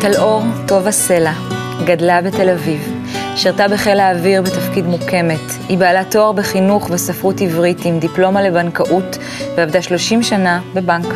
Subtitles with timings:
[0.00, 1.32] טלאור טובה סלע,
[1.84, 2.92] גדלה בתל אביב,
[3.36, 5.40] שירתה בחיל האוויר בתפקיד מוקמת.
[5.68, 9.18] היא בעלת תואר בחינוך וספרות עברית עם דיפלומה לבנקאות
[9.56, 11.06] ועבדה 30 שנה בבנק.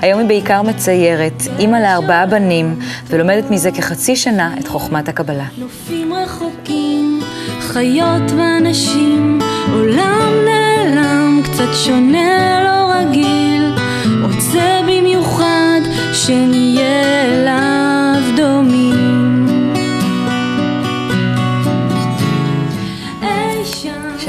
[0.00, 5.46] היום היא בעיקר מציירת, אימא לארבעה בנים, ולומדת מזה כחצי שנה את חוכמת הקבלה.
[5.58, 7.20] נופים רחוקים,
[7.60, 9.38] חיות ואנשים,
[9.72, 13.74] עולם נעלם, קצת שונה, לא רגיל,
[14.22, 15.80] רוצה במיוחד
[16.12, 17.71] שנהיה אליו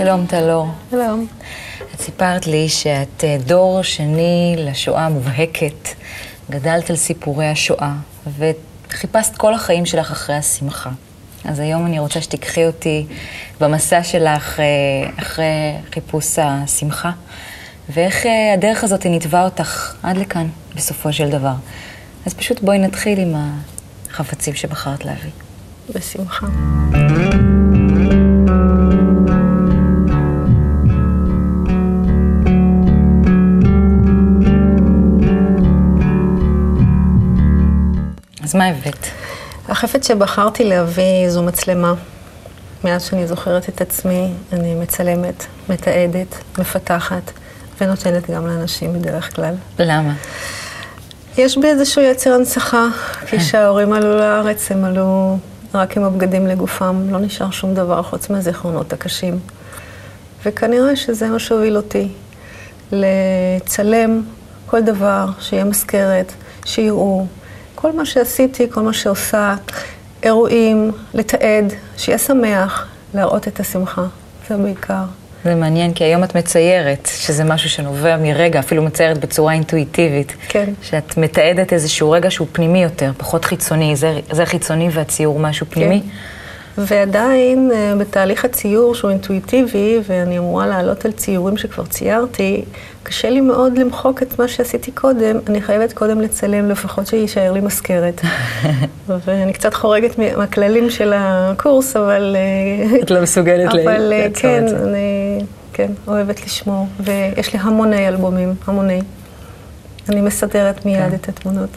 [0.04, 0.68] שלום טלאור.
[0.92, 1.28] שלום.
[1.96, 5.88] את סיפרת לי שאת אה, דור שני לשואה המובהקת,
[6.50, 7.94] גדלת על סיפורי השואה,
[8.38, 10.90] וחיפשת כל החיים שלך אחרי השמחה.
[11.46, 13.06] אז היום אני רוצה שתיקחי אותי
[13.60, 14.66] במסע שלך אה,
[15.20, 17.12] אחרי חיפוש השמחה,
[17.90, 21.56] ואיך אה, הדרך הזאת ניתבה אותך עד לכאן, בסופו של דבר.
[22.26, 23.36] אז פשוט בואי נתחיל עם
[24.10, 25.32] החפצים שבחרת להביא.
[25.96, 26.48] בשמחה.
[38.54, 39.08] אז מה הבאת?
[39.70, 41.94] החפץ שבחרתי להביא זו מצלמה.
[42.84, 47.32] מאז שאני זוכרת את עצמי, אני מצלמת, מתעדת, מפתחת,
[47.82, 49.54] ונותנת גם לאנשים בדרך כלל.
[49.80, 50.14] למה?
[51.38, 52.86] יש בי איזשהו יצר הנצחה,
[53.28, 55.38] כי כשההורים עלו לארץ, הם עלו
[55.74, 59.40] רק עם הבגדים לגופם, לא נשאר שום דבר חוץ מהזיכרונות הקשים.
[60.46, 62.08] וכנראה שזה מה שהוביל אותי,
[62.92, 64.22] לצלם
[64.66, 66.34] כל דבר, שיהיה מזכרת,
[66.66, 67.26] שיראו.
[67.84, 69.56] כל מה שעשיתי, כל מה שעושה,
[70.24, 74.06] אירועים, לתעד, שיהיה שמח, להראות את השמחה.
[74.50, 75.04] זה בעיקר.
[75.44, 80.34] זה מעניין, כי היום את מציירת, שזה משהו שנובע מרגע, אפילו מציירת בצורה אינטואיטיבית.
[80.48, 80.74] כן.
[80.82, 83.96] שאת מתעדת איזשהו רגע שהוא פנימי יותר, פחות חיצוני.
[83.96, 86.02] זה, זה חיצוני והציור משהו פנימי.
[86.02, 86.08] כן.
[86.78, 92.66] ועדיין אה, בתהליך הציור שהוא אינטואיטיבי, ואני אמורה לעלות על ציורים שכבר ציירתי,
[93.04, 97.60] קשה לי מאוד למחוק את מה שעשיתי קודם, אני חייבת קודם לצלם, לפחות שיישאר לי
[97.60, 98.22] מזכרת.
[99.26, 102.36] ואני קצת חורגת מהכללים של הקורס, אבל...
[102.36, 104.84] אה, את לא מסוגלת אבל אה, לעצור כן, את זה.
[104.84, 105.40] אני
[105.74, 109.02] כן, אוהבת לשמור, ויש לי המוני אלבומים, המוני.
[110.10, 111.16] אני מסדרת מיד כן.
[111.16, 111.70] את התמונות.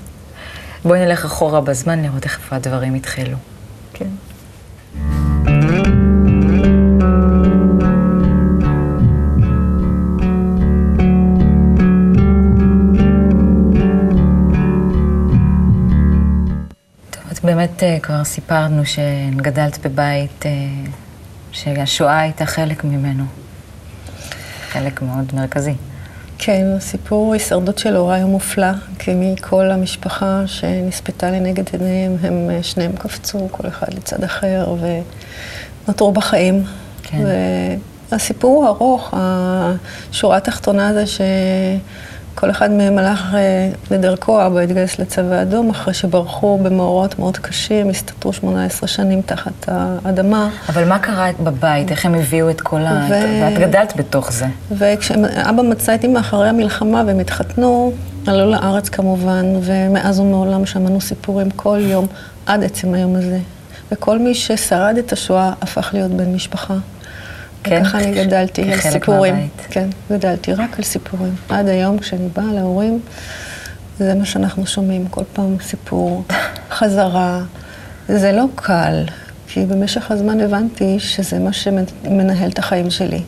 [0.85, 3.37] בואי נלך אחורה בזמן, לראות איך הדברים התחילו.
[3.93, 4.07] כן.
[17.67, 20.51] באמת אה, כבר סיפרנו שגדלת בבית אה,
[21.53, 23.25] שהשואה הייתה חלק ממנו.
[24.69, 25.75] חלק מאוד מרכזי.
[26.39, 32.63] כן, הסיפור הישרדות של הוריי הוא מופלא, כי מכל המשפחה שנספתה לנגד עיניהם, הם אה,
[32.63, 34.75] שניהם קפצו, כל אחד לצד אחר,
[35.87, 36.65] ונותרו בחיים.
[37.03, 37.25] כן.
[38.11, 41.05] והסיפור הוא ארוך, השורה התחתונה זה
[42.37, 47.91] שכל אחד מהם הלך אה, לדרכו, אבא התגייס לצבא האדום, אחרי שברחו במאורעות מאוד קשים,
[47.91, 50.51] הסתתרו 18 שנים תחת האדמה.
[50.69, 51.91] אבל מה קרה בבית?
[51.91, 53.07] איך הם הביאו את כל ה...
[53.11, 54.47] ו- ואת גדלת בתוך זה.
[54.71, 57.93] וכשאבא מצא את אמא אחרי המלחמה והם התחתנו,
[58.27, 62.07] עלו לארץ כמובן, ומאז ומעולם שמענו סיפורים כל יום,
[62.47, 63.39] עד עצם היום הזה.
[63.93, 66.75] וכל מי ששרד את השואה הפך להיות בן משפחה.
[67.67, 67.83] כן?
[67.83, 69.35] וככה אני גדלתי על סיפורים.
[69.35, 69.67] מהבית.
[69.71, 71.35] כן, גדלתי רק על סיפורים.
[71.49, 73.01] עד היום כשאני באה להורים,
[73.99, 76.25] זה מה שאנחנו שומעים, כל פעם סיפור,
[76.71, 77.43] חזרה.
[78.09, 79.05] זה לא קל,
[79.49, 83.23] כי במשך הזמן הבנתי שזה מה שמנהל את החיים שלי.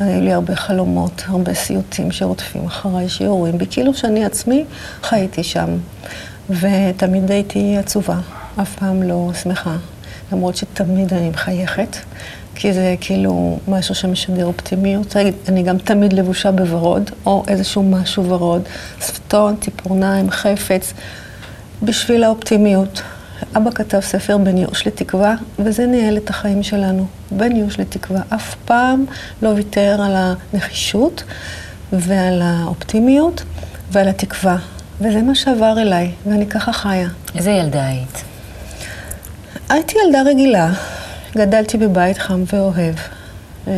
[0.00, 4.64] היו לי הרבה חלומות, הרבה סיוטים שרודפים אחריי, שיורים בי, כאילו שאני עצמי
[5.02, 5.68] חייתי שם.
[6.50, 8.18] ותמיד הייתי עצובה,
[8.60, 9.76] אף פעם לא שמחה,
[10.32, 11.96] למרות שתמיד אני מחייכת,
[12.54, 15.16] כי זה כאילו משהו שמשדר אופטימיות.
[15.48, 18.62] אני גם תמיד לבושה בוורוד, או איזשהו משהו ורוד,
[19.00, 20.92] שפתון, ציפורניים, חפץ,
[21.82, 23.02] בשביל האופטימיות.
[23.56, 27.06] אבא כתב ספר בין ייאוש לתקווה, וזה ניהל את החיים שלנו.
[27.30, 28.20] בין ייאוש לתקווה.
[28.34, 29.04] אף פעם
[29.42, 31.24] לא ויתר על הנחישות
[31.92, 33.42] ועל האופטימיות
[33.92, 34.56] ועל התקווה.
[35.00, 37.08] וזה מה שעבר אליי, ואני ככה חיה.
[37.34, 38.24] איזה ילדה היית?
[39.68, 40.72] הייתי ילדה רגילה,
[41.36, 42.94] גדלתי בבית חם ואוהב.
[43.68, 43.72] אה,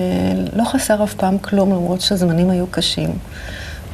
[0.57, 3.11] לא חסר אף פעם כלום, למרות שהזמנים היו קשים,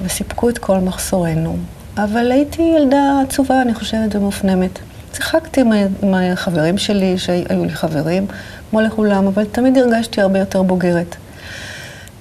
[0.03, 1.57] וסיפקו את כל מחסורנו.
[1.97, 4.79] אבל הייתי ילדה עצובה, אני חושבת, ומופנמת.
[5.15, 8.27] שיחקתי עם, החברים שלי, שהיו לי חברים,
[8.71, 11.17] כמו לכולם, אבל תמיד הרגשתי הרבה יותר בוגרת.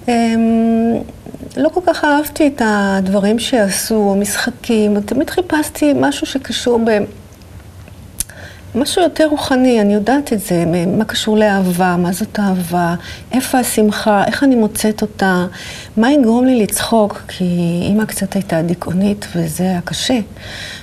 [0.08, 0.94] אמ,
[1.56, 6.90] לא כל כך אהבתי את הדברים שעשו, המשחקים, תמיד חיפשתי משהו שקשור ב...
[8.74, 10.64] משהו יותר רוחני, אני יודעת את זה,
[10.96, 12.94] מה קשור לאהבה, מה זאת אהבה,
[13.32, 15.46] איפה השמחה, איך אני מוצאת אותה,
[15.96, 17.44] מה יגרום לי לצחוק, כי
[17.82, 20.18] אימא קצת הייתה דיכאונית וזה היה קשה,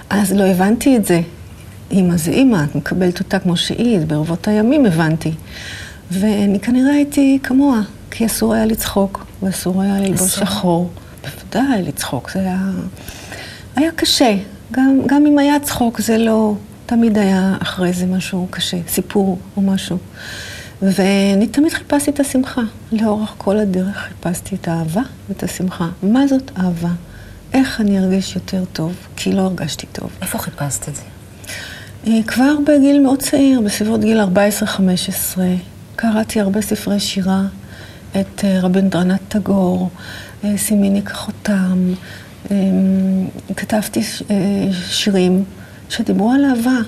[0.09, 1.21] אז לא הבנתי את זה.
[1.91, 5.31] אימא זה אימא, את מקבלת אותה כמו שהיא, ברבות הימים הבנתי.
[6.11, 7.81] ואני כנראה הייתי כמוה,
[8.11, 10.89] כי אסור היה לצחוק, ואסור היה ללבוש שחור.
[11.23, 12.61] בוודאי, לצחוק, זה היה...
[13.75, 14.35] היה קשה.
[14.71, 16.53] גם, גם אם היה צחוק, זה לא...
[16.87, 19.97] תמיד היה אחרי זה משהו קשה, סיפור או משהו.
[20.81, 22.61] ואני תמיד חיפשתי את השמחה.
[22.91, 25.89] לאורך כל הדרך חיפשתי את האהבה ואת השמחה.
[26.03, 26.91] מה זאת אהבה?
[27.53, 28.93] איך אני ארגיש יותר טוב?
[29.15, 30.09] כי לא הרגשתי טוב.
[30.21, 31.01] איפה חיפשת את זה?
[32.07, 35.39] אה, כבר בגיל מאוד צעיר, בסביבות גיל 14-15,
[35.95, 37.41] קראתי הרבה ספרי שירה,
[38.11, 39.89] את אה, רבינדרנת טגור,
[40.43, 41.93] אה, סימיני כחותם,
[43.55, 44.01] כתבתי
[44.89, 45.43] שירים
[45.89, 46.79] שדיברו על אהבה.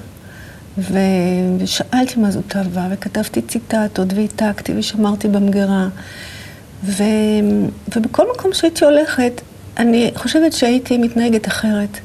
[1.59, 5.87] ושאלתי מה זאת אהבה, וכתבתי ציטטות, והעתקתי, ושמרתי במגירה.
[6.83, 7.03] ו...
[7.95, 9.41] ובכל מקום שהייתי הולכת,
[9.77, 11.97] אני חושבת שהייתי מתנהגת אחרת.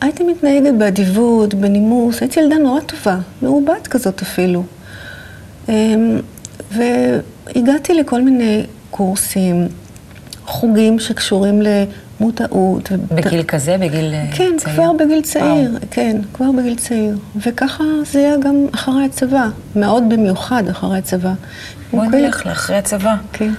[0.00, 4.64] הייתי מתנהגת באדיבות, בנימוס, הייתי ילדה נורא טובה, מעובת כזאת אפילו.
[5.68, 6.20] אמ,
[6.72, 9.68] והגעתי לכל מיני קורסים,
[10.46, 11.62] חוגים שקשורים
[12.22, 12.92] למודעות.
[13.14, 13.76] בגיל כזה?
[13.80, 14.58] בגיל אה, כן, צעיר?
[14.58, 15.86] כן, כבר בגיל צעיר, أو.
[15.90, 17.18] כן, כבר בגיל צעיר.
[17.46, 21.32] וככה זה היה גם אחרי הצבא, מאוד במיוחד אחרי הצבא.
[21.92, 23.14] בואי נלך לאחרי הצבא.
[23.32, 23.50] כן.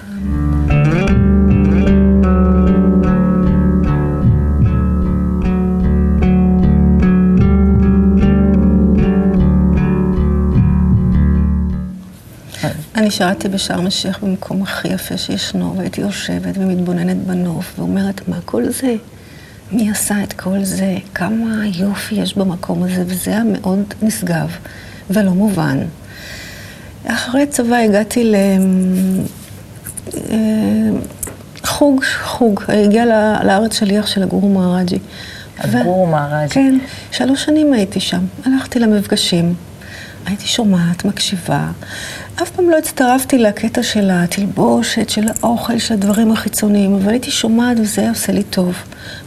[13.03, 18.69] אני שירתי בשארם א-שייח במקום הכי יפה שישנו, והייתי יושבת ומתבוננת בנוף ואומרת, מה כל
[18.69, 18.95] זה?
[19.71, 20.97] מי עשה את כל זה?
[21.15, 23.03] כמה יופי יש במקום הזה?
[23.07, 24.49] וזה היה מאוד נשגב
[25.09, 25.77] ולא מובן.
[27.05, 28.35] אחרי צבא הגעתי ל...
[30.15, 30.37] אה,
[31.65, 33.05] חוג, חוג, הגיע
[33.43, 34.99] לארץ שליח של הגורו מהרג'י.
[35.59, 36.53] הגורו מהרג'י.
[36.53, 36.77] כן,
[37.11, 38.25] שלוש שנים הייתי שם.
[38.45, 39.53] הלכתי למפגשים,
[40.25, 41.67] הייתי שומעת, מקשיבה.
[42.41, 47.77] אף פעם לא הצטרפתי לקטע של התלבושת, של האוכל, של הדברים החיצוניים, אבל הייתי שומעת
[47.79, 48.75] וזה עושה לי טוב.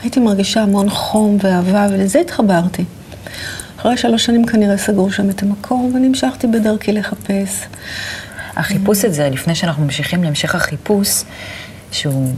[0.02, 2.84] הייתי מרגישה המון חום ואהבה, ולזה התחברתי.
[3.80, 7.64] אחרי שלוש שנים כנראה סגרו שם את המקום, ונמשכתי בדרכי לחפש.
[8.56, 11.22] החיפוש הזה, לפני שאנחנו ממשיכים להמשך החיפוש,
[11.92, 12.32] שהוא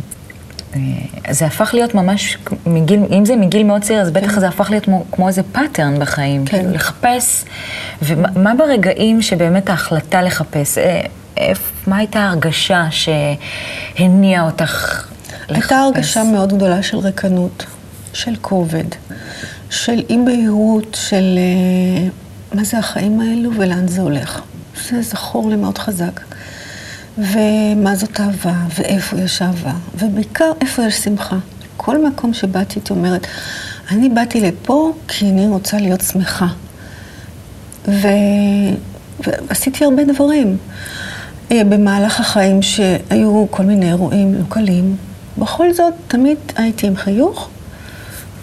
[1.31, 4.41] זה הפך להיות ממש, מגיל, אם זה מגיל מאוד צעיר, אז בטח כן.
[4.41, 6.45] זה הפך להיות כמו, כמו איזה pattern בחיים.
[6.45, 6.59] כן.
[6.59, 7.45] כאילו לחפש,
[8.03, 11.01] ומה ברגעים שבאמת ההחלטה לחפש, אה,
[11.37, 15.05] איפ, מה הייתה ההרגשה שהניעה אותך
[15.49, 15.57] לחפש?
[15.57, 17.67] הייתה הרגשה מאוד גדולה של ריקנות,
[18.13, 18.85] של כובד,
[19.71, 22.09] של אי בהירות, של אה,
[22.53, 24.41] מה זה החיים האלו ולאן זה הולך.
[24.91, 26.21] זה זכור לי מאוד חזק.
[27.19, 31.37] ומה זאת אהבה, ואיפה יש אהבה, ובעיקר איפה יש שמחה.
[31.77, 33.27] כל מקום שבאתי הייתי אומרת,
[33.91, 36.47] אני באתי לפה כי אני רוצה להיות שמחה.
[37.89, 38.09] ו...
[39.21, 40.57] ועשיתי הרבה דברים.
[41.53, 44.97] אה, במהלך החיים שהיו כל מיני אירועים לא קלים,
[45.39, 47.49] בכל זאת תמיד הייתי עם חיוך,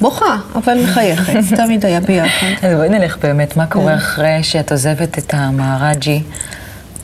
[0.02, 2.48] בוכה, אבל מחייכת, תמיד היה ביחד.
[2.62, 3.98] אז בואי נלך באמת, מה קורה כן.
[3.98, 6.24] אחרי שאת עוזבת את המהרג'י?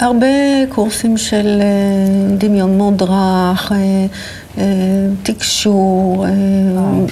[0.01, 0.27] הרבה
[0.69, 3.77] קורסים של אה, דמיון מאוד רך, אה,
[4.57, 4.63] אה,
[5.23, 6.25] תקשור,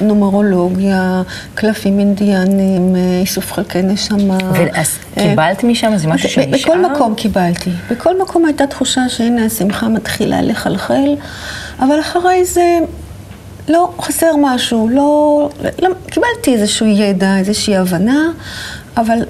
[0.02, 1.22] נומרולוגיה,
[1.56, 4.38] קלפים אינדיאנים, איסוף חלקי נשמה.
[4.74, 5.98] אז קיבלת משם?
[5.98, 6.74] זה משהו שנשאר?
[6.74, 7.72] בכל מקום קיבלתי.
[7.92, 11.16] בכל מקום הייתה תחושה שהנה השמחה מתחילה לחלחל,
[11.80, 12.80] אבל אחרי זה
[13.68, 15.50] לא, חסר משהו, לא,
[15.82, 18.30] לא קיבלתי איזשהו ידע, איזושהי הבנה,
[18.98, 19.24] אבל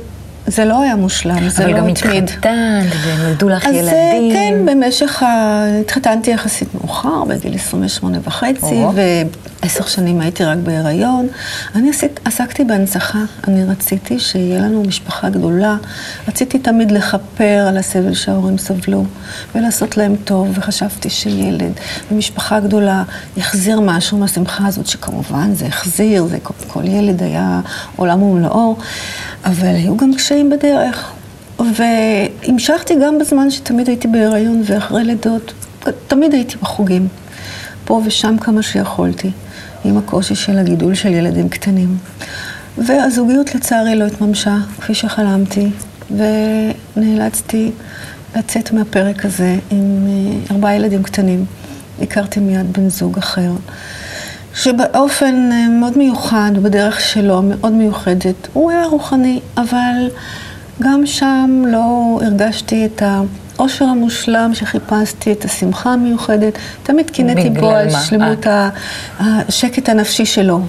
[0.50, 1.76] זה לא היה מושלם, זה לא התמיד.
[1.76, 3.92] אבל גם התחתנת, ונולדו לך אז ילדים.
[3.92, 5.66] אז כן, במשך ה...
[5.82, 8.84] התחתנתי יחסית מאוחר, בגיל 28 וחצי,
[9.64, 11.28] ועשר שנים הייתי רק בהיריון.
[11.76, 15.78] אני עשיק, עסקתי בהנצחה, אני רציתי שיהיה לנו משפחה גדולה.
[16.28, 19.04] רציתי תמיד לכפר על הסבל שההורים סבלו,
[19.56, 21.72] ולעשות להם טוב, וחשבתי שילד
[22.12, 23.04] במשפחה גדולה
[23.38, 26.38] יחזיר משהו מהשמחה הזאת, שכמובן זה החזיר, זה
[26.68, 27.62] כל ילד היה
[27.96, 28.76] עולם ומלואו.
[29.46, 31.12] אבל היו גם קשיים בדרך.
[31.60, 35.54] והמשכתי גם בזמן שתמיד הייתי בהיריון ואחרי לידות,
[36.08, 37.08] תמיד הייתי בחוגים,
[37.86, 39.32] פה ושם כמה שיכולתי,
[39.86, 41.98] עם הקושי של הגידול של ילדים קטנים.
[42.78, 45.70] והזוגיות לצערי לא התממשה כפי שחלמתי,
[46.96, 47.72] ונאלצתי
[48.36, 51.46] לצאת מהפרק הזה עם אה, ארבעה ילדים קטנים.
[52.02, 53.52] הכרתי מיד בן זוג אחר.
[54.64, 60.10] שבאופן אה, מאוד מיוחד, בדרך שלו, מאוד מיוחדת, הוא היה רוחני, אבל
[60.82, 63.04] גם שם לא הרגשתי את
[63.56, 66.54] העושר המושלם שחיפשתי, את השמחה המיוחדת.
[66.84, 68.70] תמיד קינאתי בו על שלמות ה-
[69.20, 70.60] השקט הנפשי שלו.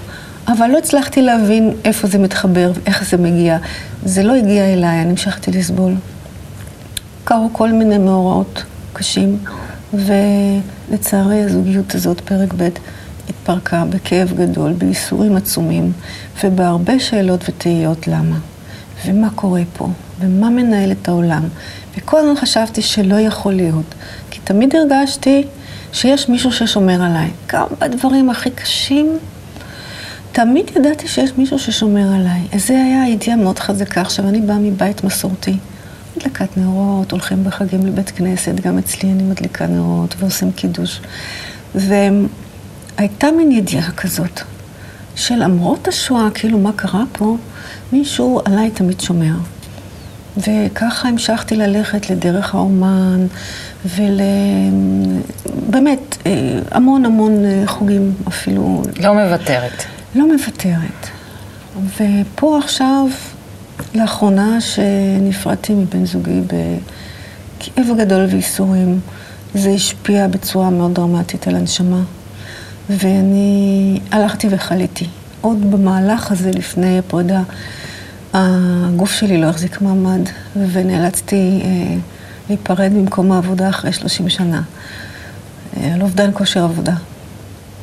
[0.48, 3.58] אבל לא הצלחתי להבין איפה זה מתחבר, איך זה מגיע.
[4.04, 5.94] זה לא הגיע אליי, אני המשכתי לסבול.
[7.24, 9.38] קרו כל מיני מאורעות קשים,
[9.94, 12.68] ולצערי הזוגיות הזאת, פרק ב',
[13.30, 15.92] התפרקה בכאב גדול, בייסורים עצומים,
[16.44, 18.36] ובהרבה שאלות ותהיות למה.
[19.06, 19.88] ומה קורה פה,
[20.20, 21.42] ומה מנהל את העולם.
[21.96, 23.94] וכל הזמן חשבתי שלא יכול להיות,
[24.30, 25.44] כי תמיד הרגשתי
[25.92, 27.30] שיש מישהו ששומר עליי.
[27.52, 29.18] גם בדברים הכי קשים,
[30.32, 32.58] תמיד ידעתי שיש מישהו ששומר עליי.
[32.58, 34.00] זה היה ידיעה מאוד חזקה.
[34.00, 35.56] עכשיו, אני באה מבית מסורתי.
[36.16, 41.00] מדלקת נרות, הולכים בחגים לבית כנסת, גם אצלי אני מדליקה נרות ועושים קידוש.
[43.00, 44.40] והייתה מין ידיעה כזאת,
[45.16, 47.36] שלמרות השואה, כאילו מה קרה פה,
[47.92, 49.34] מישהו עליי תמיד שומר.
[50.36, 53.26] וככה המשכתי ללכת לדרך האומן
[53.96, 54.20] ול...
[55.70, 58.82] באמת, אה, המון המון אה, חוגים אפילו.
[59.02, 59.84] לא מוותרת.
[60.14, 61.06] לא מוותרת.
[61.96, 63.06] ופה עכשיו,
[63.94, 69.00] לאחרונה שנפרדתי מבן זוגי בכאב גדול וייסורים,
[69.54, 72.02] זה השפיע בצורה מאוד דרמטית על הנשמה.
[72.98, 75.06] ואני הלכתי וחליתי.
[75.40, 77.42] עוד במהלך הזה, לפני הפרידה,
[78.34, 80.20] הגוף שלי לא החזיק מעמד,
[80.72, 81.96] ונאלצתי אה,
[82.48, 84.62] להיפרד ממקום העבודה אחרי 30 שנה,
[85.76, 86.94] אה, על אובדן כושר עבודה.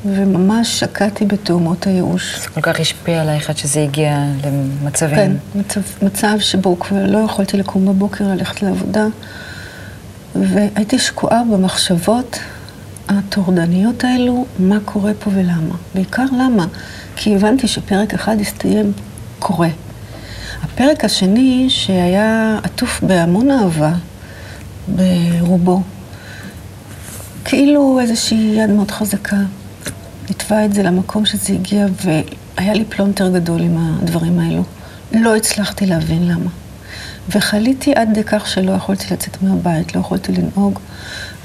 [0.06, 2.40] וממש שקעתי בתאומות הייאוש.
[2.42, 5.16] זה כל כך השפיע עלייך עד שזה הגיע למצבים.
[5.16, 9.06] כן, מצב, מצב שבו כבר לא יכולתי לקום בבוקר, ללכת לעבודה,
[10.36, 12.40] והייתי שקועה במחשבות
[13.08, 15.76] הטורדניות האלו, מה קורה פה ולמה.
[15.96, 16.66] בעיקר למה,
[17.16, 18.92] כי הבנתי שפרק אחד הסתיים
[19.40, 19.70] קורה.
[20.64, 23.94] הפרק השני, שהיה עטוף בהמון אהבה,
[24.88, 25.82] ברובו,
[27.46, 29.38] כאילו איזושהי יד מאוד חזקה,
[30.30, 34.64] נתבע את זה למקום שזה הגיע, והיה לי פלונטר גדול עם הדברים האלו.
[35.12, 36.50] לא הצלחתי להבין למה.
[37.30, 40.80] וחליתי עד כך שלא יכולתי לצאת מהבית, לא יכולתי לנהוג.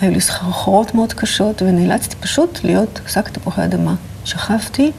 [0.02, 3.94] היו לי סחרחורות מאוד קשות, ונאלצתי פשוט להיות שק תפוחי אדמה.
[4.24, 4.92] שכבתי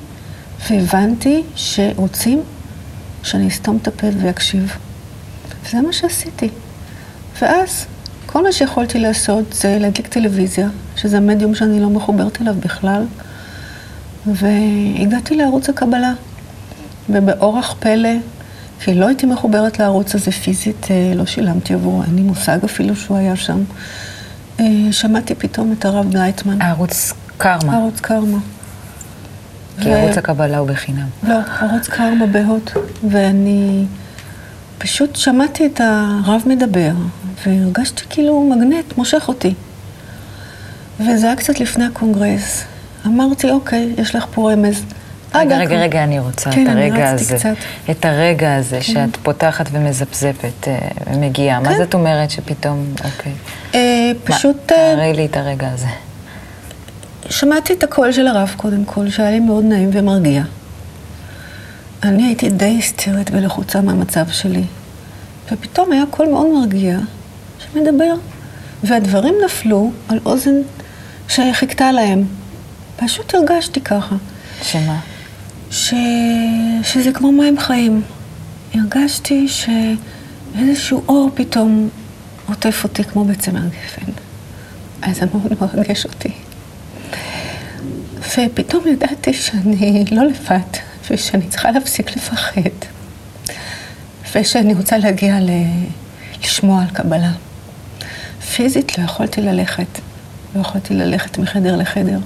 [0.69, 2.41] והבנתי שרוצים
[3.24, 4.77] שאני אסתום את הפה ואקשיב.
[5.65, 6.50] וזה מה שעשיתי.
[7.41, 7.86] ואז
[8.25, 13.05] כל מה שיכולתי לעשות זה להדליק טלוויזיה, שזה מדיום שאני לא מחוברת אליו בכלל,
[14.25, 16.13] והגעתי לערוץ הקבלה.
[17.10, 18.10] ובאורח פלא,
[18.79, 22.95] כי לא הייתי מחוברת לערוץ הזה פיזית, אה, לא שילמתי עבורו, אין לי מושג אפילו
[22.95, 23.63] שהוא היה שם.
[24.60, 26.62] אה, שמעתי פתאום את הרב בלייטמן.
[26.62, 27.75] ערוץ קרמה.
[27.77, 28.38] ערוץ קרמה.
[29.81, 29.93] כי ו...
[29.93, 31.07] ערוץ הקבלה הוא בחינם.
[31.24, 32.72] לא, ערוץ קרמה בהוט.
[33.10, 33.86] ואני
[34.77, 36.91] פשוט שמעתי את הרב מדבר,
[37.45, 39.53] והרגשתי כאילו מגנט, מושך אותי.
[41.00, 42.63] וזה היה קצת לפני הקונגרס.
[43.05, 44.83] אמרתי, אוקיי, יש לך פה רמז.
[45.35, 47.35] רגע, רגע, רגע, אני רוצה כן, את הרגע הזה.
[47.35, 47.55] קצת.
[47.91, 48.81] את הרגע הזה, כן.
[48.81, 51.63] שאת פותחת ומזפזפת אה, ומגיעה.
[51.63, 51.69] כן.
[51.69, 53.31] מה זאת אומרת שפתאום, אוקיי.
[53.75, 54.55] אה, פשוט...
[54.55, 55.87] מה, תארי לי את הרגע הזה.
[57.29, 60.43] שמעתי את הקול של הרב קודם כל, שהיה לי מאוד נעים ומרגיע.
[62.03, 64.63] אני הייתי די היסטרית ולחוצה מהמצב שלי.
[65.51, 66.97] ופתאום היה קול מאוד מרגיע,
[67.59, 68.13] שמדבר.
[68.83, 70.55] והדברים נפלו על אוזן
[71.27, 72.23] שחיכתה להם.
[72.97, 74.15] פשוט הרגשתי ככה.
[74.61, 74.99] שמה?
[75.73, 75.93] ש...
[76.83, 78.01] שזה כמו מים חיים.
[78.73, 81.89] הרגשתי שאיזשהו אור פתאום
[82.47, 84.11] עוטף אותי כמו בצמר גפן.
[85.01, 86.31] אז זה מאוד מרגש אותי.
[88.19, 90.79] ופתאום ידעתי שאני לא לבד,
[91.11, 92.61] ושאני צריכה להפסיק לפחד,
[94.35, 95.49] ושאני רוצה להגיע ל...
[96.43, 97.31] לשמוע על קבלה.
[98.55, 99.99] פיזית לא יכולתי ללכת,
[100.55, 102.19] לא יכולתי ללכת מחדר לחדר.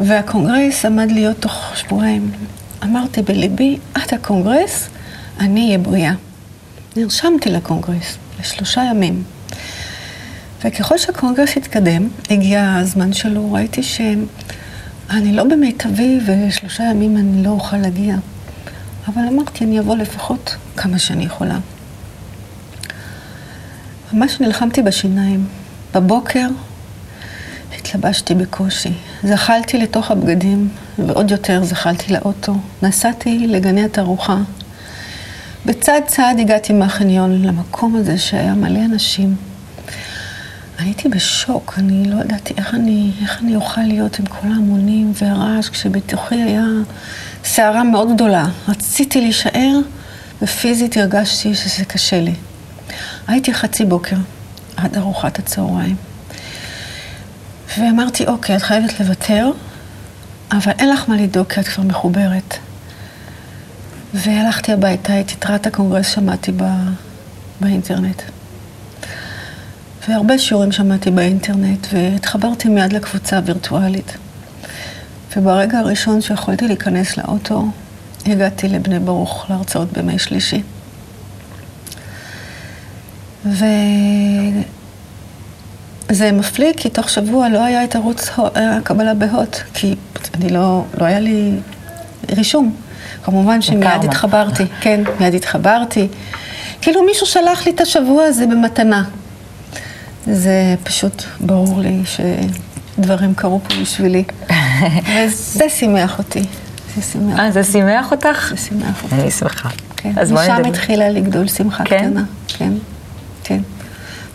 [0.00, 2.30] והקונגרס עמד להיות תוך שבועיים.
[2.84, 4.88] אמרתי בליבי, עד הקונגרס
[5.40, 6.12] אני אהיה בריאה.
[6.96, 9.22] נרשמתי לקונגרס לשלושה ימים.
[10.64, 17.76] וככל שהקונגרס התקדם, הגיע הזמן שלו, ראיתי שאני לא במיטבי ושלושה ימים אני לא אוכל
[17.76, 18.16] להגיע.
[19.08, 21.58] אבל אמרתי, אני אבוא לפחות כמה שאני יכולה.
[24.12, 25.46] ממש נלחמתי בשיניים.
[25.94, 26.46] בבוקר
[27.76, 28.92] התלבשתי בקושי.
[29.24, 30.68] זחלתי לתוך הבגדים,
[30.98, 32.54] ועוד יותר זחלתי לאוטו.
[32.82, 34.36] נסעתי לגני התערוכה.
[35.66, 39.36] בצד צעד הגעתי מהחניון למקום הזה שהיה מלא אנשים.
[40.78, 45.68] הייתי בשוק, אני לא ידעתי איך אני, איך אני אוכל להיות עם כל ההמונים והרעש,
[45.68, 46.64] כשבתוכי היה
[47.44, 48.46] סערה מאוד גדולה.
[48.68, 49.78] רציתי להישאר
[50.42, 52.34] ופיזית הרגשתי שזה קשה לי.
[53.26, 54.16] הייתי חצי בוקר
[54.76, 55.96] עד ארוחת הצהריים.
[57.78, 59.50] ואמרתי, אוקיי, את חייבת לוותר,
[60.52, 62.54] אבל אין לך מה לדאוג כי את כבר מחוברת.
[64.14, 66.62] והלכתי הביתה, את יתרת הקונגרס שמעתי ב...
[67.60, 68.22] באינטרנט.
[70.08, 74.16] והרבה שיעורים שמעתי באינטרנט, והתחברתי מיד לקבוצה הווירטואלית.
[75.36, 77.68] וברגע הראשון שיכולתי להיכנס לאוטו,
[78.26, 80.62] הגעתי לבני ברוך להרצאות בימי שלישי.
[86.08, 89.94] וזה מפליא, כי תוך שבוע לא היה את ערוץ הקבלה בהוט, כי
[90.34, 91.52] אני לא, לא היה לי
[92.36, 92.74] רישום.
[93.22, 96.08] כמובן שמיד התחברתי, כן, מיד התחברתי.
[96.80, 99.04] כאילו מישהו שלח לי את השבוע הזה במתנה.
[100.26, 104.24] זה פשוט ברור לי שדברים קרו פה בשבילי.
[105.16, 106.42] וזה שימח אותי.
[106.96, 107.38] זה שימח.
[107.38, 108.48] אה, זה שימח אותך?
[108.50, 109.14] זה שימח אותי.
[109.14, 109.68] אני שמחה.
[109.96, 110.12] כן.
[110.32, 111.98] משם התחילה לגדול שמחה כן?
[111.98, 112.24] קטנה.
[112.48, 112.72] כן.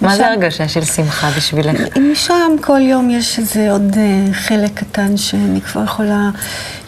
[0.01, 1.98] מה זה הרגשה של שמחה בשבילך?
[2.12, 6.29] משם כל יום יש איזה עוד אה, חלק קטן שאני כבר יכולה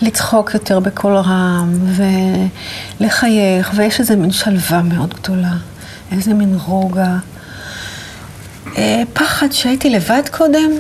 [0.01, 1.79] לצחוק יותר בקול רם
[2.99, 5.53] ולחייך, ויש איזה מין שלווה מאוד גדולה,
[6.11, 7.15] איזה מין רוגע.
[8.77, 10.71] אה, פחד שהייתי לבד קודם,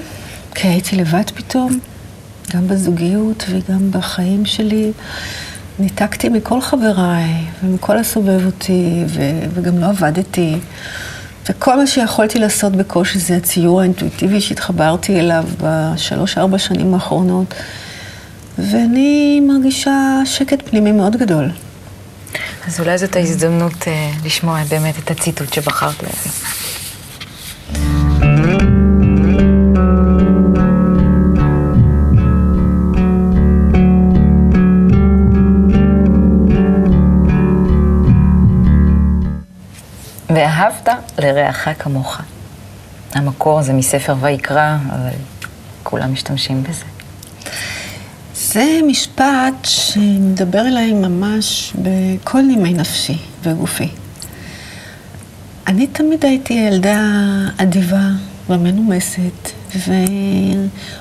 [0.55, 1.79] כי הייתי לבד פתאום,
[2.55, 4.91] גם בזוגיות וגם בחיים שלי.
[5.79, 9.03] ניתקתי מכל חבריי ומכל הסובב אותי,
[9.53, 10.59] וגם לא עבדתי.
[11.49, 17.53] וכל מה שיכולתי לעשות בקושי זה הציור האינטואיטיבי שהתחברתי אליו בשלוש-ארבע שנים האחרונות.
[18.57, 21.49] ואני מרגישה שקט פנימי מאוד גדול.
[22.67, 26.31] אז אולי זאת ההזדמנות uh, לשמוע באמת את הציטוט שבחרת להביא.
[41.23, 42.17] לרעך כמוך.
[43.13, 45.09] המקור זה מספר ויקרא, אבל
[45.83, 46.83] כולם משתמשים בזה.
[48.35, 53.89] זה משפט שמדבר אליי ממש בכל נימי נפשי וגופי.
[55.67, 57.09] אני תמיד הייתי ילדה
[57.57, 58.09] אדיבה
[58.49, 59.51] ומנומסת,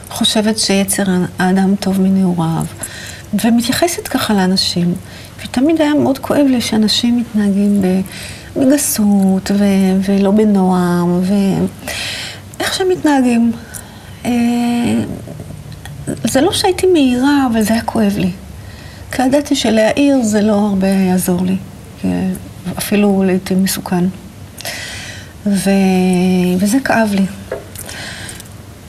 [0.08, 1.02] וחושבת שיצר
[1.38, 2.64] האדם טוב מנעוריו,
[3.44, 4.94] ומתייחסת ככה לאנשים.
[5.44, 7.82] ותמיד היה מאוד כואב לי שאנשים מתנהגים
[8.56, 13.52] בגסות ו- ולא בנועם, ואיך שהם מתנהגים.
[14.24, 14.30] אה,
[16.24, 18.30] זה לא שהייתי מהירה, אבל זה היה כואב לי.
[19.12, 21.56] כי ידעתי שלהעיר זה לא הרבה יעזור לי,
[22.78, 24.04] אפילו לעיתים מסוכן.
[25.46, 25.70] ו...
[26.58, 27.26] וזה כאב לי.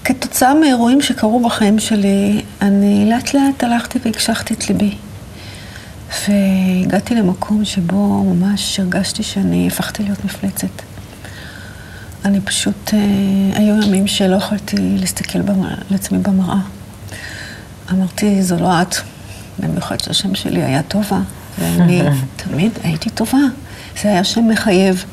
[0.03, 4.95] כתוצאה מאירועים שקרו בחיים שלי, אני לאט לאט הלכתי והקשחתי את ליבי.
[6.27, 10.81] והגעתי למקום שבו ממש הרגשתי שאני הפכתי להיות מפלצת.
[12.25, 12.99] אני פשוט, אה,
[13.57, 16.59] היו ימים שלא יכולתי להסתכל על עצמי במראה.
[17.91, 18.95] אמרתי, זו לא את,
[19.59, 21.19] במיוחד שהשם שלי היה טובה,
[21.59, 22.01] ואני
[22.43, 23.39] תמיד הייתי טובה.
[24.01, 25.05] זה היה שם מחייב,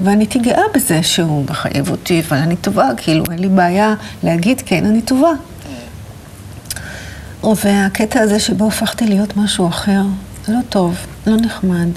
[0.00, 4.62] ואני הייתי גאה בזה שהוא מחייב אותי, אבל אני טובה, כאילו, אין לי בעיה להגיד,
[4.66, 5.30] כן, אני טובה.
[7.44, 10.02] והקטע הזה שבו הפכתי להיות משהו אחר,
[10.48, 11.88] לא טוב, לא נחמד,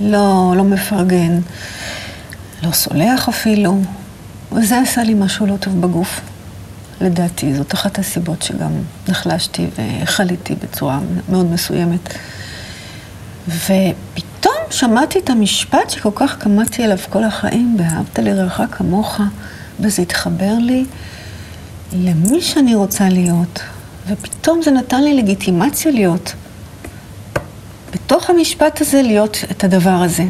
[0.00, 1.40] לא, לא מפרגן,
[2.62, 3.82] לא סולח אפילו,
[4.52, 6.20] וזה עשה לי משהו לא טוב בגוף.
[7.00, 8.70] לדעתי, זאת אחת הסיבות שגם
[9.08, 12.14] נחלשתי וחליתי בצורה מאוד מסוימת.
[13.48, 19.20] ופתאום שמעתי את המשפט שכל כך קמדתי עליו כל החיים, ואהבת לרעך כמוך,
[19.80, 20.84] וזה התחבר לי
[21.92, 23.60] למי שאני רוצה להיות,
[24.08, 26.34] ופתאום זה נתן לי לגיטימציה להיות.
[28.14, 30.22] בתוך המשפט הזה להיות את הדבר הזה.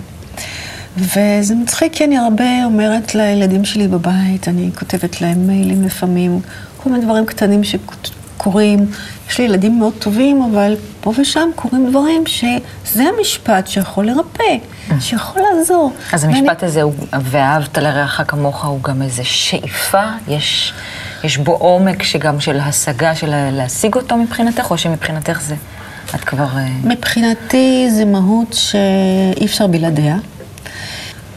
[0.96, 6.40] וזה מצחיק, כי אני הרבה אומרת לילדים שלי בבית, אני כותבת להם מיילים לפעמים,
[6.76, 8.78] כל מיני דברים קטנים שקורים.
[9.28, 14.56] יש לי ילדים מאוד טובים, אבל פה ושם קורים דברים שזה המשפט שיכול לרפא,
[15.00, 15.92] שיכול לעזור.
[16.12, 16.70] אז המשפט ואני...
[16.70, 16.92] הזה, הוא,
[17.22, 20.04] ואהבת לרעך כמוך, הוא גם איזה שאיפה?
[20.28, 20.72] יש,
[21.24, 25.54] יש בו עומק שגם של השגה, של להשיג אותו מבחינתך, או שמבחינתך זה,
[26.14, 26.56] את כבר...
[26.56, 30.18] אה, מבחינתי זה מהות שאי אפשר בלעדיה.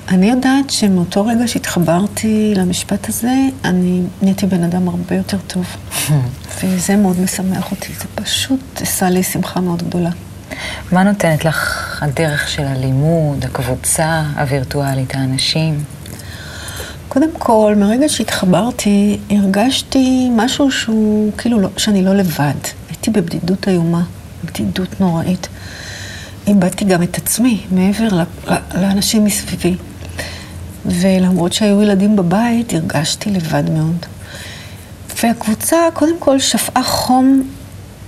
[0.09, 5.65] אני יודעת שמאותו רגע שהתחברתי למשפט הזה, אני נהייתי בן אדם הרבה יותר טוב.
[6.63, 10.09] וזה מאוד משמח אותי, זה פשוט עשה לי שמחה מאוד גדולה.
[10.91, 15.83] מה נותנת לך הדרך של הלימוד, הקבוצה הווירטואלית, האנשים?
[17.07, 22.53] קודם כל, מרגע שהתחברתי, הרגשתי משהו שהוא, כאילו, לא, שאני לא לבד.
[22.89, 24.03] הייתי בבדידות איומה,
[24.45, 25.47] בדידות נוראית.
[26.47, 28.07] איבדתי גם את עצמי, מעבר
[28.75, 29.75] לאנשים מסביבי.
[30.85, 34.05] ולמרות שהיו ילדים בבית, הרגשתי לבד מאוד.
[35.23, 37.43] והקבוצה קודם כל שפעה חום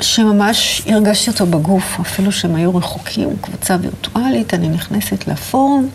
[0.02, 5.90] שממש הרגשתי אותו בגוף, אפילו שהם היו רחוקים, קבוצה וירטואלית, אני נכנסת לפורום.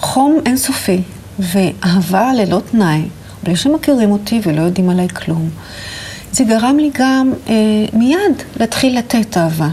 [0.00, 1.02] חום אינסופי,
[1.38, 3.02] ואהבה ללא תנאי,
[3.42, 5.50] בלי שמכירים אותי ולא יודעים עליי כלום.
[6.32, 7.54] זה גרם לי גם אה,
[7.92, 9.68] מיד להתחיל לתת אהבה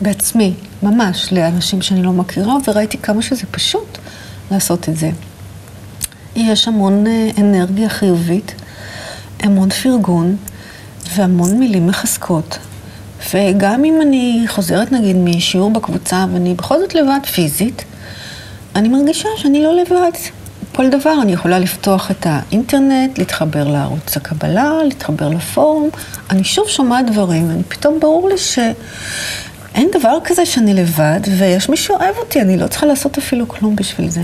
[0.00, 3.98] בעצמי, ממש, לאנשים שאני לא מכירה, וראיתי כמה שזה פשוט
[4.50, 5.10] לעשות את זה.
[6.36, 8.54] יש המון אה, אנרגיה חיובית,
[9.40, 10.36] המון פרגון
[11.14, 12.58] והמון מילים מחזקות.
[13.34, 17.84] וגם אם אני חוזרת נגיד משיעור בקבוצה ואני בכל זאת לבד פיזית,
[18.74, 20.37] אני מרגישה שאני לא לבד.
[20.76, 25.90] כל דבר, אני יכולה לפתוח את האינטרנט, להתחבר לערוץ הקבלה, להתחבר לפורום,
[26.30, 32.16] אני שוב שומעת דברים, ופתאום ברור לי שאין דבר כזה שאני לבד, ויש מי שאוהב
[32.16, 34.22] אותי, אני לא צריכה לעשות אפילו כלום בשביל זה.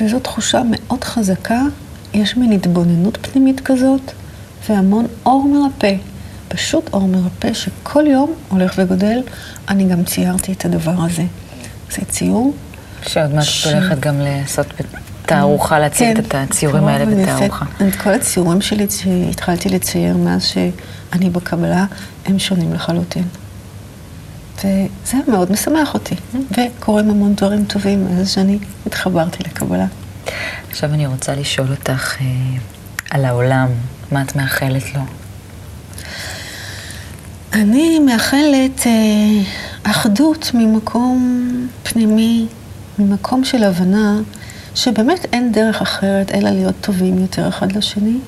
[0.00, 1.60] וזו תחושה מאוד חזקה,
[2.14, 4.12] יש מין התבוננות פנימית כזאת,
[4.68, 5.94] והמון אור מרפא.
[6.48, 9.22] פשוט אור מרפא שכל יום הולך וגודל.
[9.68, 11.22] אני גם ציירתי את הדבר הזה.
[11.90, 12.54] זה ציור.
[13.06, 13.66] שעוד מעט ש...
[13.66, 14.66] את הולכת גם לעשות
[15.30, 17.64] בתערוכה, להציג כן, את הציורים האלה בתערוכה.
[17.88, 21.84] את כל הציורים שלי שהתחלתי לצייר מאז שאני בקבלה,
[22.26, 23.24] הם שונים לחלוטין.
[24.58, 29.86] וזה מאוד משמח אותי, וקורים המון דברים טובים מאז שאני התחברתי לקבלה.
[30.70, 32.26] עכשיו אני רוצה לשאול אותך אה,
[33.10, 33.68] על העולם,
[34.12, 35.00] מה את מאחלת לו?
[37.52, 38.92] אני מאחלת אה,
[39.82, 42.46] אחדות ממקום פנימי,
[42.98, 44.18] ממקום של הבנה
[44.74, 48.18] שבאמת אין דרך אחרת אלא להיות טובים יותר אחד לשני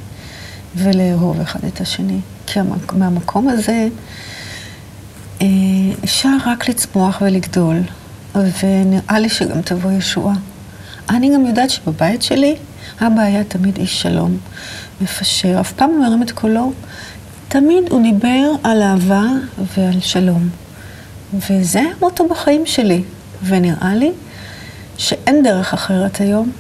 [0.76, 2.18] ולאהוב אחד את השני.
[2.46, 2.61] כי
[2.92, 3.88] מהמקום הזה
[5.42, 5.46] אה,
[6.05, 7.76] אפשר רק לצמוח ולגדול,
[8.35, 10.35] ונראה לי שגם תבוא ישועה.
[11.11, 12.57] אני גם יודעת שבבית שלי
[13.00, 14.37] אבא היה תמיד איש שלום,
[15.00, 16.72] מפשר, אף פעם לא את קולו,
[17.48, 19.24] תמיד הוא דיבר על אהבה
[19.76, 20.48] ועל שלום.
[21.35, 23.02] וזה המוטו בחיים שלי,
[23.44, 24.12] ונראה לי
[25.02, 26.52] שאין דרך אחרת היום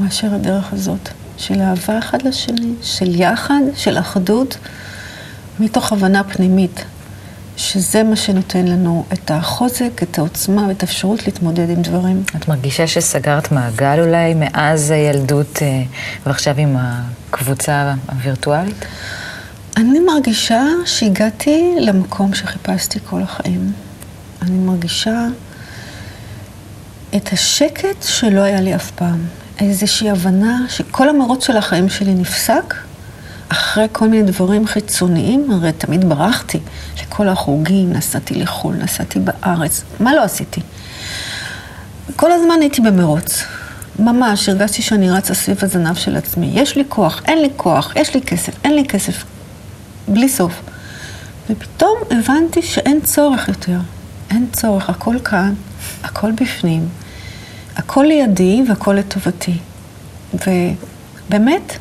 [0.00, 4.58] מאשר הדרך הזאת, של אהבה אחד לשני, של יחד, של אחדות,
[5.60, 6.84] מתוך הבנה פנימית,
[7.56, 12.22] שזה מה שנותן לנו את החוזק, את העוצמה ואת האפשרות להתמודד עם דברים.
[12.36, 15.82] את מרגישה שסגרת מעגל אולי מאז הילדות אה,
[16.26, 18.84] ועכשיו עם הקבוצה הווירטואלית?
[19.76, 23.72] אני מרגישה שהגעתי למקום שחיפשתי כל החיים.
[24.42, 25.26] אני מרגישה
[27.14, 29.18] את השקט שלא היה לי אף פעם.
[29.60, 32.74] איזושהי הבנה שכל המרוץ של החיים שלי נפסק
[33.48, 36.60] אחרי כל מיני דברים חיצוניים, הרי תמיד ברחתי
[37.02, 40.60] לכל החוגים, נסעתי לחו"ל, נסעתי בארץ, מה לא עשיתי?
[42.16, 43.44] כל הזמן הייתי במרוץ.
[43.98, 46.50] ממש, הרגשתי שאני רצה סביב הזנב של עצמי.
[46.54, 49.24] יש לי כוח, אין לי כוח, יש לי כסף, אין לי כסף.
[50.08, 50.62] בלי סוף.
[51.50, 53.78] ופתאום הבנתי שאין צורך יותר.
[54.30, 55.54] אין צורך, הכל כאן,
[56.02, 56.88] הכל בפנים,
[57.76, 59.58] הכל לידי והכל לטובתי.
[60.34, 61.72] ובאמת,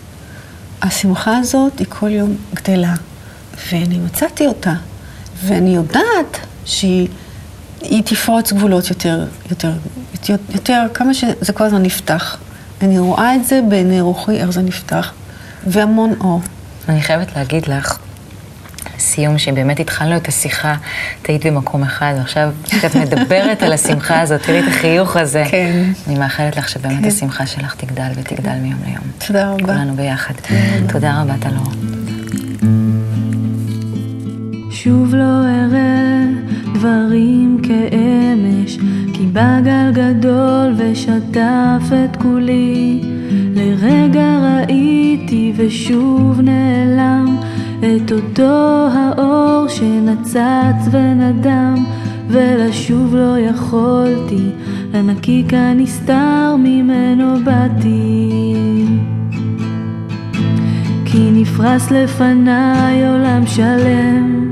[0.81, 2.93] השמחה הזאת היא כל יום גדלה,
[3.71, 4.73] ואני מצאתי אותה,
[5.43, 7.07] ואני יודעת שהיא
[8.05, 9.71] תפרוץ גבולות יותר, יותר,
[10.13, 12.37] יותר, יותר, כמה שזה כל הזמן נפתח.
[12.81, 15.13] אני רואה את זה בעיני רוחי, איך זה נפתח,
[15.67, 16.41] והמון אור.
[16.89, 17.97] אני חייבת להגיד לך,
[18.97, 20.75] לסיום, שבאמת התחלנו את השיחה,
[21.21, 25.43] את היית במקום אחד, ועכשיו כשאת מדברת על השמחה הזאת, תראי את החיוך הזה.
[25.49, 25.83] כן.
[26.07, 27.07] אני מאחלת לך שבאמת כן.
[27.07, 29.03] השמחה שלך תגדל ותגדל מיום ליום.
[29.27, 29.65] תודה רבה.
[29.65, 30.33] כולנו ביחד.
[30.87, 31.65] תודה רבה, טלור.
[34.71, 36.25] שוב לא אראה
[36.73, 38.77] דברים כאמש,
[39.13, 43.01] כי בא גל גדול ושטף את כולי.
[43.55, 47.37] לרגע ראיתי ושוב נעלם.
[47.79, 51.85] את אותו האור שנצץ ונדם,
[52.27, 54.49] ולשוב לא יכולתי,
[54.93, 58.33] לנקיק הנסתר ממנו באתי.
[61.05, 64.45] כי נפרס לפניי עולם שלם,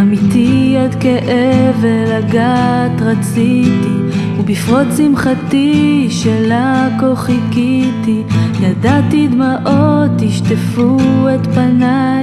[0.00, 3.94] אמיתי עד כאב ולגעת רציתי,
[4.38, 8.22] ובפרוץ שמחתי שלה כה חיכיתי,
[8.60, 10.96] ידעתי דמעות ישטפו
[11.34, 12.13] את פניי,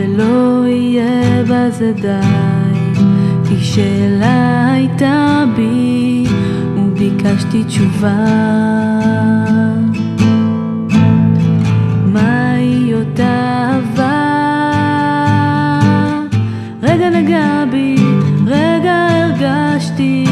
[0.00, 3.00] ולא יהיה בזה די.
[3.48, 6.24] כי שאלה הייתה בי,
[6.76, 8.24] וביקשתי תשובה.
[12.06, 14.30] מהי אותה אהבה?
[16.82, 17.96] רגע נגע בי,
[18.46, 20.24] רגע הרגשתי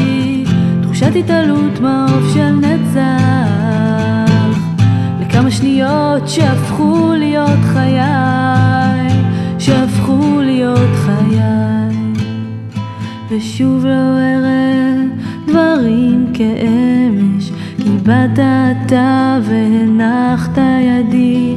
[0.81, 2.99] תחושת התעלות מעוף של נצח
[5.21, 8.38] לכמה שניות שהפכו להיות חיי
[13.31, 14.95] ושוב לא אראה
[15.45, 17.51] דברים כאמש.
[17.77, 21.55] כי באת אתה והנחת ידי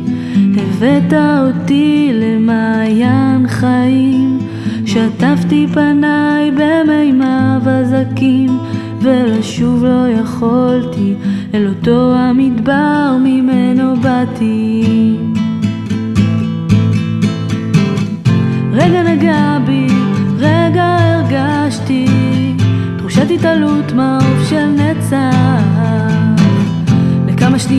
[0.56, 4.38] הבאת אותי למעיין חיים.
[4.86, 8.58] שטפתי פניי במימיו הזקים
[9.00, 11.14] ולשוב לא יכולתי
[11.54, 15.16] אל אותו המדבר ממנו באתי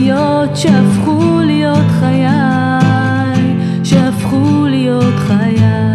[0.04, 2.26] לכמה שניות שהפכו להיות חיי
[3.84, 5.93] שהפכו להיות חיי